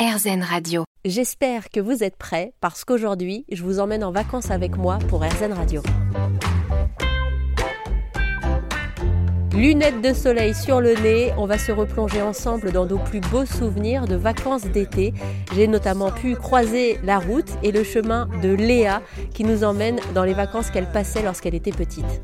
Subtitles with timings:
[0.00, 0.84] RZN Radio.
[1.04, 5.22] J'espère que vous êtes prêts parce qu'aujourd'hui, je vous emmène en vacances avec moi pour
[5.22, 5.82] RZN Radio.
[9.52, 13.44] Lunettes de soleil sur le nez, on va se replonger ensemble dans nos plus beaux
[13.44, 15.12] souvenirs de vacances d'été.
[15.54, 19.02] J'ai notamment pu croiser la route et le chemin de Léa
[19.34, 22.22] qui nous emmène dans les vacances qu'elle passait lorsqu'elle était petite.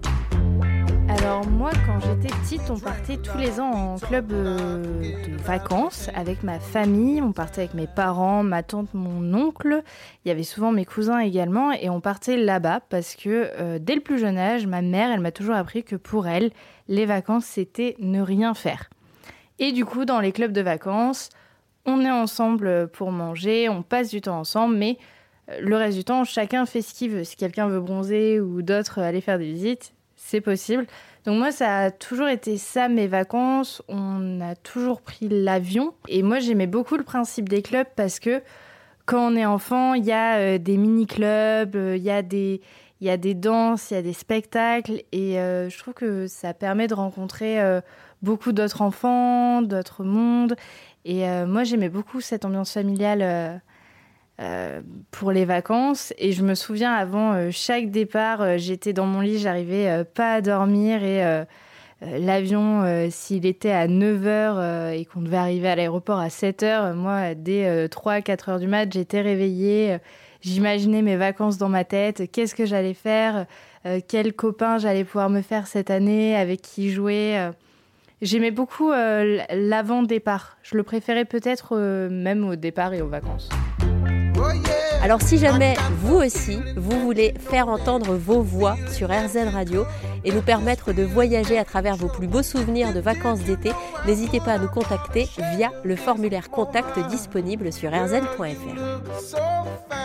[1.50, 4.78] Moi, quand j'étais petite, on partait tous les ans en club euh,
[5.26, 7.22] de vacances avec ma famille.
[7.22, 9.82] On partait avec mes parents, ma tante, mon oncle.
[10.24, 11.72] Il y avait souvent mes cousins également.
[11.72, 15.20] Et on partait là-bas parce que euh, dès le plus jeune âge, ma mère, elle
[15.20, 16.50] m'a toujours appris que pour elle,
[16.88, 18.90] les vacances, c'était ne rien faire.
[19.58, 21.30] Et du coup, dans les clubs de vacances,
[21.86, 24.98] on est ensemble pour manger, on passe du temps ensemble, mais
[25.50, 27.24] euh, le reste du temps, chacun fait ce qu'il veut.
[27.24, 29.92] Si quelqu'un veut bronzer ou d'autres aller faire des visites,
[30.26, 30.86] c'est possible.
[31.24, 33.82] Donc moi, ça a toujours été ça, mes vacances.
[33.88, 35.94] On a toujours pris l'avion.
[36.08, 38.42] Et moi, j'aimais beaucoup le principe des clubs parce que
[39.04, 42.60] quand on est enfant, il y a euh, des mini-clubs, euh, il y a des...
[43.02, 46.54] Y a des danses, il y a des spectacles et euh, je trouve que ça
[46.54, 47.58] permet de rencontrer
[48.22, 50.56] beaucoup d'autres enfants, d'autres mondes.
[51.04, 53.60] Et moi, j'aimais beaucoup cette ambiance familiale
[54.38, 56.12] euh, pour les vacances.
[56.18, 60.34] Et je me souviens, avant euh, chaque départ, euh, j'étais dans mon lit, j'arrivais pas
[60.34, 61.44] à dormir et
[62.02, 67.86] l'avion, s'il était à 9h et qu'on devait arriver à l'aéroport à 7h, moi, dès
[67.86, 69.96] 3-4 heures du mat, j'étais réveillée.
[70.42, 73.46] J'imaginais mes vacances dans ma tête, qu'est-ce que j'allais faire,
[74.08, 77.50] quels copains j'allais pouvoir me faire cette année, avec qui jouer?
[78.20, 80.58] J'aimais beaucoup l'avant-départ.
[80.62, 81.78] Je le préférais peut-être
[82.10, 83.48] même au départ et aux vacances.
[85.02, 89.84] Alors si jamais vous aussi, vous voulez faire entendre vos voix sur RZN Radio
[90.24, 93.70] et nous permettre de voyager à travers vos plus beaux souvenirs de vacances d'été,
[94.04, 99.95] n'hésitez pas à nous contacter via le formulaire contact disponible sur rzn.fr.